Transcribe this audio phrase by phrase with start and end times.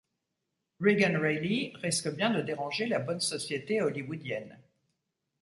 [0.79, 4.57] Regan Reilly risque bien de déranger la bonne société hollywoodienne.